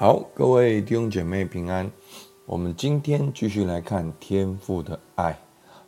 [0.00, 1.90] 好，各位弟兄姐妹平安。
[2.46, 5.38] 我们今天继续来看天父的爱。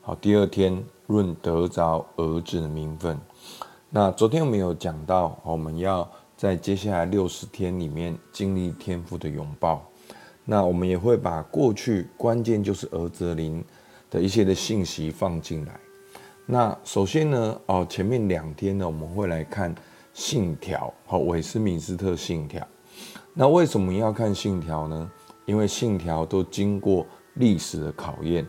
[0.03, 3.19] 好，第二天论得着儿子的名分。
[3.89, 6.07] 那昨天我们有讲到，我们要
[6.37, 9.83] 在接下来六十天里面经历天父的拥抱。
[10.45, 13.65] 那我们也会把过去关键就是儿子灵
[14.11, 15.81] 的一些的信息放进来。
[16.45, 19.75] 那首先呢，哦，前面两天呢，我们会来看
[20.13, 22.63] 信条，好，韦斯敏斯特信条。
[23.35, 25.11] 那为什么要看信条呢？
[25.47, 28.47] 因为信条都经过历史的考验。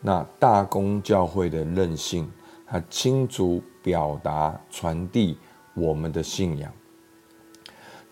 [0.00, 2.30] 那大公教会的任性，
[2.64, 5.36] 它清楚表达传递
[5.74, 6.72] 我们的信仰。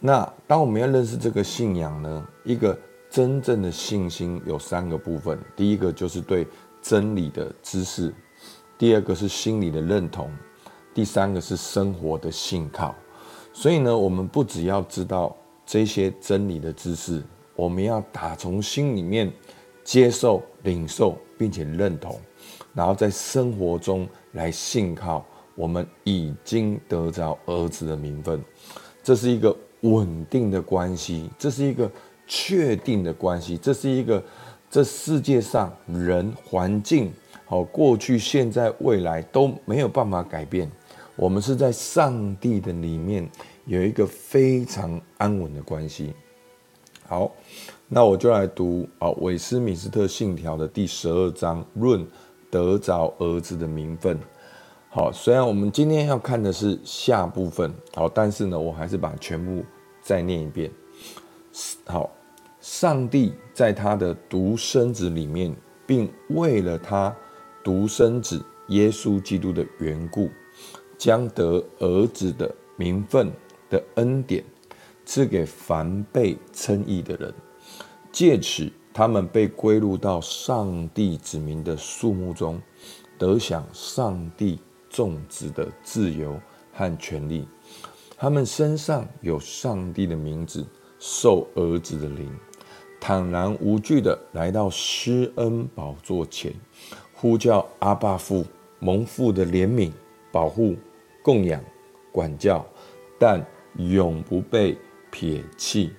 [0.00, 2.76] 那当我们要认识这个信仰呢，一个
[3.08, 5.38] 真正的信心有三个部分。
[5.54, 6.46] 第一个就是对
[6.82, 8.12] 真理的知识，
[8.76, 10.30] 第二个是心理的认同，
[10.92, 12.94] 第三个是生活的信靠。
[13.52, 15.34] 所以呢，我们不只要知道。
[15.68, 17.22] 这些真理的知识，
[17.54, 19.30] 我们要打从心里面
[19.84, 22.18] 接受、领受，并且认同，
[22.72, 25.22] 然后在生活中来信靠。
[25.54, 28.42] 我们已经得着儿子的名分，
[29.02, 31.90] 这是一个稳定的关系，这是一个
[32.26, 34.24] 确定的关系，这是一个
[34.70, 37.12] 这世界上人、环境、
[37.44, 40.70] 好过去、现在、未来都没有办法改变。
[41.14, 43.28] 我们是在上帝的里面。
[43.68, 46.14] 有一个非常安稳的关系。
[47.06, 47.30] 好，
[47.86, 52.06] 那我就来读啊，韦斯敏斯特信条的第十二章，论
[52.50, 54.18] 得着儿子的名分。
[54.88, 59.62] 好，虽然我们今天要看的是下部分，好，但是呢，我还是把全部
[60.00, 60.70] 再念一遍。
[61.84, 62.10] 好，
[62.62, 65.54] 上帝在他的独生子里面，
[65.86, 67.14] 并为了他
[67.62, 70.30] 独生子耶稣基督的缘故，
[70.96, 73.30] 将得儿子的名分。
[73.70, 74.44] 的恩典
[75.04, 77.34] 赐给凡被称义的人，
[78.12, 82.60] 借此他们被归入到上帝子民的数目中，
[83.16, 84.58] 得享上帝
[84.90, 86.38] 种植的自由
[86.72, 87.46] 和权利。
[88.16, 90.66] 他们身上有上帝的名字，
[90.98, 92.30] 受儿子的灵，
[93.00, 96.52] 坦然无惧地来到施恩宝座前，
[97.14, 98.44] 呼叫阿爸父，
[98.78, 99.92] 蒙父的怜悯、
[100.32, 100.76] 保护、
[101.22, 101.62] 供养、
[102.12, 102.66] 管教，
[103.18, 103.46] 但。
[103.78, 104.76] 永不被
[105.10, 105.92] 撇弃，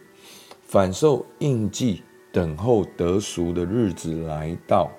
[0.67, 4.91] 反受印记，等候得赎的日子来到，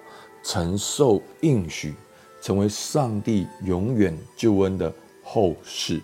[0.42, 1.94] 承受应许，
[2.42, 4.92] 成为上帝永远救恩的
[5.22, 6.00] 后嗣。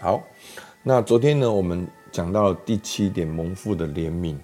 [0.00, 0.22] 好，
[0.82, 4.36] 那昨天呢，我们讲到了第七点，蒙父的怜悯。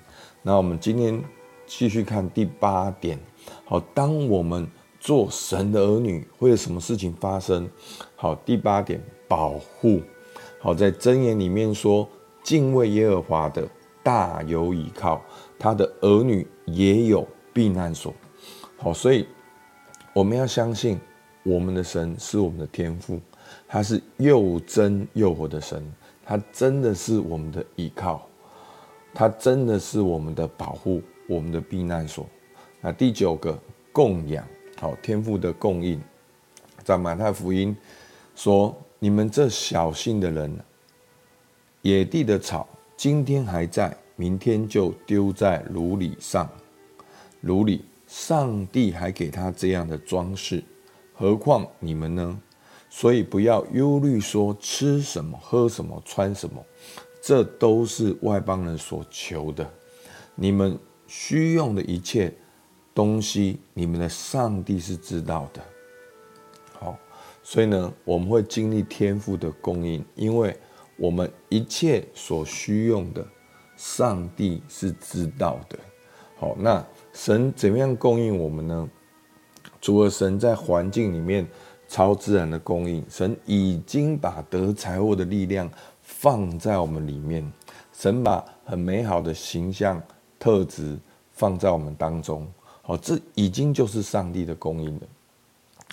[0.43, 1.23] 那我们今天
[1.67, 3.19] 继续看第八点。
[3.65, 4.67] 好，当我们
[4.99, 7.69] 做神的儿女，会有什么事情发生？
[8.15, 10.01] 好，第八点，保护。
[10.63, 12.09] 好，在箴言里面说，
[12.45, 13.69] 敬畏耶和华的
[14.01, 15.21] 大有倚靠，
[15.59, 18.15] 他的儿女也有避难所。
[18.77, 19.27] 好，所以
[20.13, 21.01] 我们要相信
[21.43, 23.21] 我们的神是我们的天父，
[23.67, 25.85] 他是又真又活的神，
[26.25, 28.25] 他真的是我们的倚靠，
[29.13, 32.25] 他真的是我们的保护，我们的避难所。
[32.81, 33.59] 那第九个
[33.91, 34.47] 供养，
[34.79, 36.01] 好，天父的供应，
[36.85, 37.77] 在马太福音
[38.37, 38.73] 说。
[39.03, 40.57] 你们这小信的人，
[41.81, 46.49] 野地的草今天还在，明天就丢在炉里上。
[47.41, 50.63] 炉里，上帝还给他这样的装饰，
[51.13, 52.41] 何况你们呢？
[52.89, 56.65] 所以不要忧虑，说吃什么、喝什么、穿什么，
[57.21, 59.69] 这都是外邦人所求的。
[60.37, 62.33] 你们需用的一切
[62.95, 65.61] 东西，你们的上帝是知道的。
[67.43, 70.57] 所以呢，我们会经历天赋的供应，因为
[70.97, 73.27] 我们一切所需用的，
[73.77, 75.79] 上帝是知道的。
[76.39, 78.89] 好，那神怎么样供应我们呢？
[79.81, 81.47] 除了神在环境里面
[81.89, 85.69] 超自然的供应，神已经把得财物的力量
[86.01, 87.53] 放在我们里面，
[87.93, 90.01] 神把很美好的形象
[90.39, 90.97] 特质
[91.33, 92.47] 放在我们当中。
[92.83, 95.03] 好，这已经就是上帝的供应了。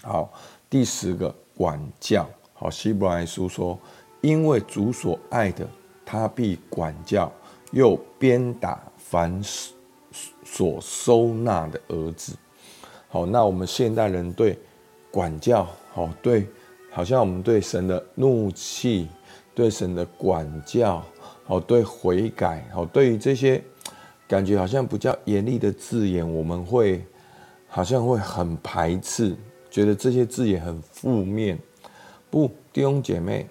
[0.01, 0.31] 好。
[0.71, 3.75] 第十个管教，好，希伯来书说，
[4.21, 5.67] 因为主所爱的，
[6.05, 7.31] 他必管教，
[7.71, 9.41] 又鞭打凡
[10.43, 12.35] 所收纳的儿子。
[13.07, 14.55] 好，那我们现代人对
[15.09, 16.47] 管教，好，对，
[16.91, 19.07] 好像我们对神的怒气，
[19.55, 21.03] 对神的管教，
[21.45, 23.59] 好，对悔改，好，对于这些
[24.27, 27.03] 感觉好像比较严厉的字眼，我们会
[27.67, 29.35] 好像会很排斥。
[29.69, 31.57] 觉得这些字也很负面，
[32.29, 33.47] 不，弟兄姐妹，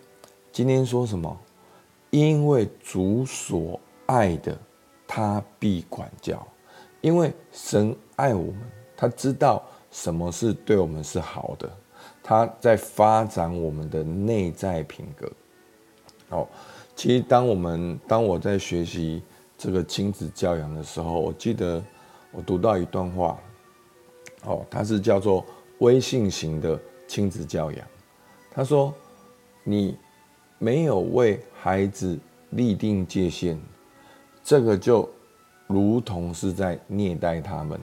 [0.50, 1.38] 今天说什么？
[2.10, 4.58] 因为主所爱的，
[5.06, 6.46] 他必管教。
[7.00, 8.60] 因为神爱我们，
[8.96, 11.70] 他知道什么是对我们是好的，
[12.22, 15.30] 他在发展我们的内在品格。
[16.30, 16.48] 哦，
[16.96, 19.22] 其实当我们当我在学习
[19.56, 21.82] 这个亲子教养的时候，我记得
[22.32, 23.38] 我读到一段话，
[24.44, 25.46] 哦，它是叫做
[25.78, 27.86] 威信型的亲子教养。
[28.50, 28.94] 他说
[29.64, 29.96] ：“你
[30.58, 32.19] 没有为孩子
[32.50, 33.58] 立定界限，
[34.42, 35.08] 这个就。”
[35.70, 37.78] 如同是在虐待他们，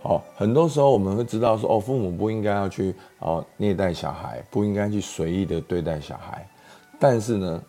[0.00, 6.48] 好，很多时候我们会知道说，哦，父母不应该要去哦虐待小孩，不应该去随意的对待小孩。
[7.00, 7.62] 但是呢，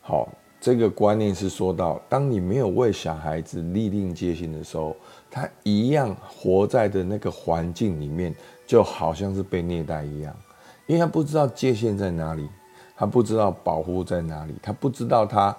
[0.00, 0.28] 好，
[0.60, 4.96] 这个观念是说到，当你没有为小孩子立定界限的时候，
[5.30, 8.34] 他一样活在的那个环境里面，
[8.68, 10.32] 就好像是被虐待一样，
[10.86, 12.48] 因为他不知道界限在哪里，
[12.94, 15.56] 他不知道保护在哪里，他不知道他。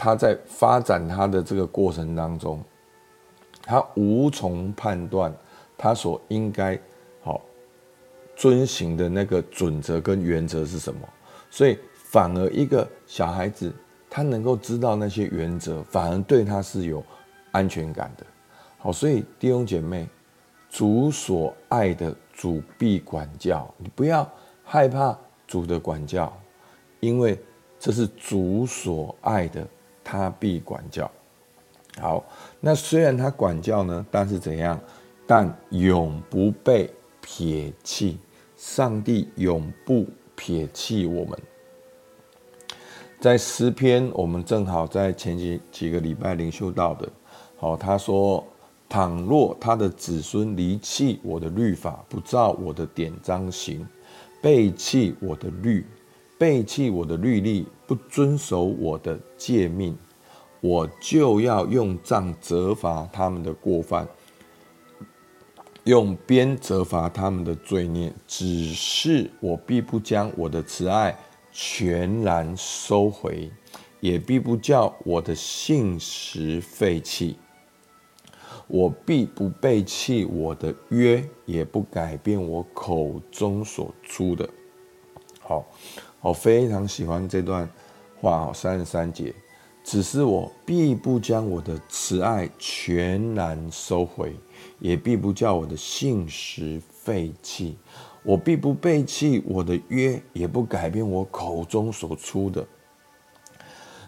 [0.00, 2.62] 他在发展他的这个过程当中，
[3.62, 5.34] 他无从判断
[5.76, 6.78] 他所应该
[7.20, 7.40] 好
[8.36, 11.00] 遵循的那个准则跟原则是什么，
[11.50, 13.74] 所以反而一个小孩子
[14.08, 17.04] 他能够知道那些原则，反而对他是有
[17.50, 18.24] 安全感的。
[18.78, 20.08] 好，所以弟兄姐妹，
[20.68, 24.30] 主所爱的，主必管教，你不要
[24.62, 26.32] 害怕主的管教，
[27.00, 27.38] 因为
[27.78, 29.66] 这是主所爱的。
[30.10, 31.10] 他必管教，
[32.00, 32.24] 好。
[32.60, 34.80] 那虽然他管教呢，但是怎样？
[35.26, 38.18] 但永不被撇弃。
[38.56, 41.38] 上帝永不撇弃我们。
[43.20, 47.06] 在诗篇，我们正好在前几几个礼拜灵修到的。
[47.58, 48.42] 好，他说：
[48.88, 53.86] 倘若他的子孙离弃我的律法，不照我的典章行，
[54.40, 55.84] 背弃我的律。
[56.38, 59.98] 背弃我的律例，不遵守我的诫命，
[60.60, 64.06] 我就要用杖责罚他们的过犯，
[65.82, 68.12] 用鞭责罚他们的罪孽。
[68.28, 71.18] 只是我必不将我的慈爱
[71.50, 73.50] 全然收回，
[73.98, 77.36] 也必不叫我的信实废弃。
[78.68, 84.48] 我必不背弃我的约，也不改变我口中所出的。
[85.40, 85.66] 好。
[86.20, 87.70] 我非常喜欢这段
[88.20, 89.32] 话，三十三节，
[89.84, 94.34] 只是我必不将我的慈爱全然收回，
[94.80, 97.78] 也必不叫我的信实废弃。
[98.24, 102.66] 我必不背弃我的约，也不改变我口中所出的。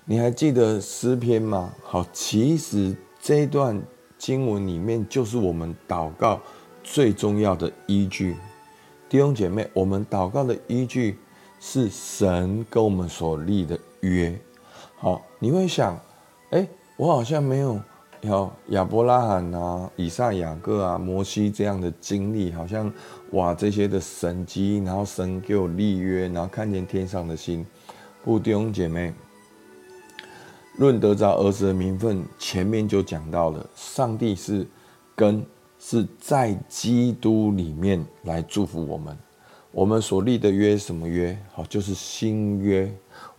[0.05, 1.73] 你还记得诗篇吗？
[1.85, 3.81] 好，其实这段
[4.21, 6.41] 经文里面就是我们祷告
[6.85, 8.37] 最重要的依据。
[9.09, 11.19] 弟兄姐妹，我们祷告的依据。
[11.63, 14.35] 是神跟我们所立的约，
[14.97, 15.95] 好，你会想，
[16.53, 17.79] 哎，我好像没有
[18.23, 22.91] 有亚伯拉罕啊、以撒、雅各啊、摩西这样的经历，好像
[23.33, 27.63] 哇这些的神迹，然后神给我立约，然后看见天上的星。
[28.25, 29.13] 不，弟兄姐妹，
[30.81, 34.67] 论得着儿子的名分，前面就讲到了，上帝是
[35.15, 35.45] 跟
[35.79, 39.15] 是在基督里面来祝福我们。
[39.73, 41.39] 我们所立的约什么约？
[41.53, 42.91] 好，就是新约。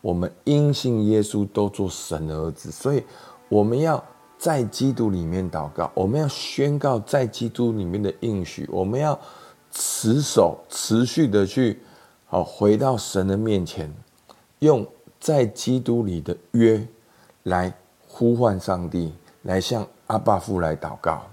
[0.01, 3.03] 我们因信耶稣都做神的儿子，所以
[3.49, 4.03] 我们要
[4.37, 9.19] 在基督里面祷告，我们要宣告在基督里面的应许，我们要
[9.71, 11.79] 持守、持续的去
[12.27, 13.91] 好回到神的面前，
[14.59, 14.85] 用
[15.19, 16.87] 在基督里的约
[17.43, 17.73] 来
[18.07, 21.23] 呼唤上帝，来向阿爸父来祷告，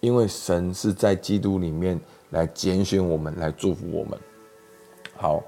[0.00, 4.18] 因为神是在基督里面来拣选我们，来祝福我们。
[5.16, 5.42] 好，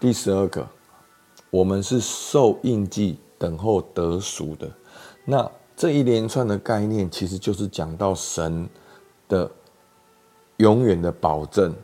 [0.00, 0.66] 第十二个，
[1.50, 4.70] 我们是受印记等候得赎的。
[5.24, 8.68] 那这一连串的概念，其实就是讲到神
[9.28, 9.50] 的
[10.56, 11.74] 永远的保证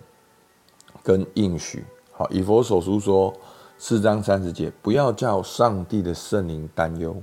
[1.02, 1.84] 跟应许。
[2.10, 3.32] 好，以弗所书说
[3.76, 7.14] 四章三十节，不要叫上帝的圣灵担忧，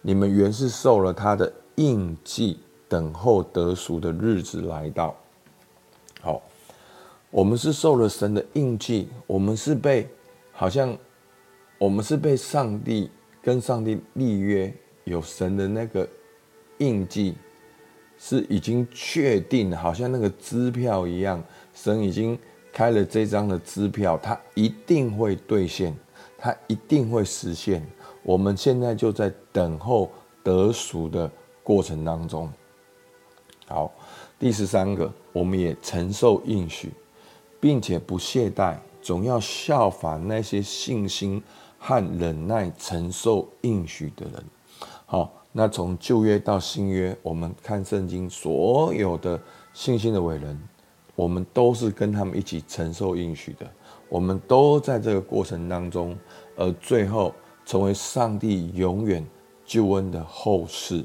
[0.00, 5.16] 你们原是受了他的印记，等候得赎的日子来到。
[6.20, 6.42] 好。
[7.30, 10.08] 我们是受了神的印记，我们是被
[10.50, 10.96] 好像
[11.76, 13.10] 我们是被上帝
[13.42, 14.72] 跟上帝立约，
[15.04, 16.08] 有神的那个
[16.78, 17.34] 印记，
[18.16, 22.38] 是已经确定，好像那个支票一样，神已经
[22.72, 25.94] 开了这张的支票，它一定会兑现，
[26.38, 27.86] 它一定会实现。
[28.28, 30.10] 我们现在就在等候
[30.42, 31.30] 得赎的
[31.62, 32.46] 过程当中。
[33.66, 33.90] 好，
[34.38, 36.92] 第十三个，我们也承受应许。
[37.60, 41.42] 并且不懈怠，总要效法那些信心
[41.76, 44.44] 和忍耐承受应许的人。
[45.06, 49.40] 好，那从旧约到新约，我们看圣经所有的
[49.72, 50.56] 信心的伟人，
[51.16, 53.66] 我们都是跟他们一起承受应许的。
[54.08, 56.16] 我们都在这个过程当中，
[56.56, 57.34] 而最后
[57.68, 59.22] 成为上帝永远
[59.66, 61.04] 救恩的后嗣。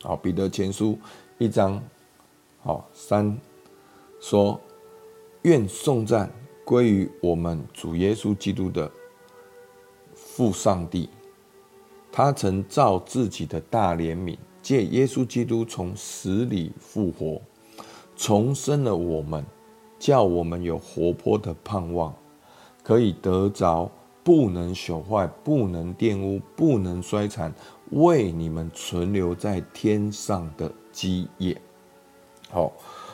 [0.00, 0.96] 好，彼得前书
[1.38, 1.82] 一章，
[2.62, 3.36] 好三
[4.20, 4.60] 说：
[5.42, 6.30] 愿颂赞
[6.64, 8.88] 归于我们主耶稣基督的
[10.14, 11.08] 父上帝，
[12.12, 17.42] 他曾照自己的大怜悯，借耶稣基督从死里复活，
[18.14, 19.44] 重生了我们。
[19.98, 22.14] 叫我们有活泼的盼望，
[22.84, 23.90] 可以得着
[24.26, 27.54] 不能朽坏、不能玷污、不能衰残，
[27.92, 31.56] 为你们存留在天上的基业。
[32.50, 32.72] 好，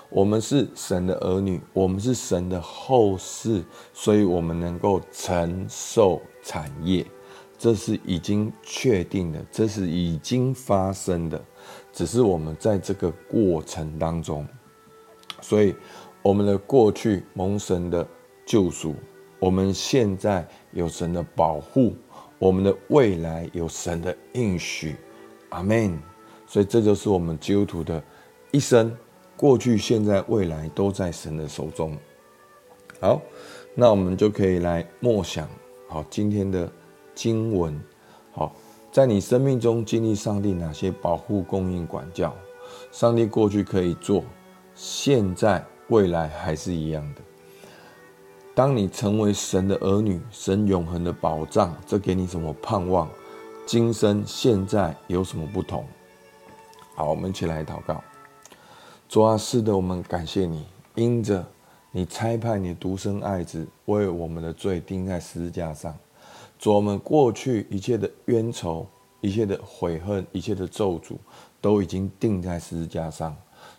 [0.08, 7.04] 我们是神的儿女，我们是神的后嗣，所以我们能够承受产业，
[7.58, 11.38] 这是已经确定的，这是已经发生的，
[11.92, 14.48] 只是我们在这个过程当中，
[15.42, 15.74] 所以。
[16.24, 18.06] 我们的过去蒙神的
[18.46, 18.94] 救赎，
[19.42, 21.96] 我们现在有神的保护，
[22.38, 24.94] 我们的未来有神的应许，
[25.48, 25.98] 阿门。
[26.46, 28.00] 所以这就是我们基督徒的
[28.52, 28.96] 一生，
[29.36, 31.98] 过去、现在、未来都在神的手中。
[33.00, 33.20] 好，
[33.74, 35.48] 那我们就可以来默想，
[35.88, 36.70] 好，今天的
[37.12, 37.76] 经文。
[38.30, 38.54] 好，
[38.92, 42.32] 在你生命中经历上帝哪些保护、供应、管教？
[42.92, 44.22] 上帝过去可以做，
[44.72, 45.64] 现在。
[45.88, 47.20] 未来还是一样的。
[48.54, 53.08] 当你成为神的儿女，神永恒的保障，这给你什么盼望？
[53.64, 55.86] 今生现在有什么不同？
[56.94, 58.04] 好，我们一起来祷告。
[59.08, 61.42] 主啊，是的，我们感谢你，因着
[61.90, 65.96] 你差派你独生爱子为我们的罪钉在十字架上。
[66.58, 68.86] 主，我们过去一切的冤仇、
[69.22, 71.16] 一切的悔恨、一切的咒诅，
[71.58, 73.34] 都已经钉在十字架上。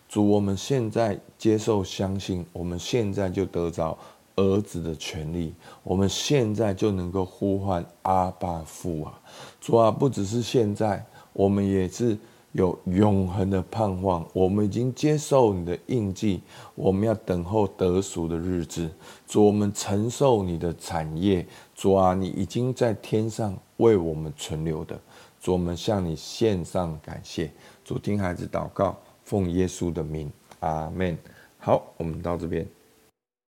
[0.08, 3.96] 主，我们现在接受、相信，我们现在就得着
[4.36, 9.20] 儿子的权利，我们现在就能够呼唤阿爸父啊！
[9.60, 12.18] 主啊，不只是现在，我们也是
[12.52, 14.26] 有永恒的盼望。
[14.32, 16.42] 我们已经接受你的印记，
[16.74, 18.90] 我们要等候得赎的日子。
[19.26, 21.46] 主，我们承受你的产业。
[21.74, 24.98] 主啊，你已经在天上为我们存留的。
[25.40, 27.50] 主，我们向你献上感谢。
[27.84, 28.96] 主，听孩子祷告。
[29.22, 31.16] 奉耶稣的名，阿门。
[31.58, 32.68] 好，我们到这边。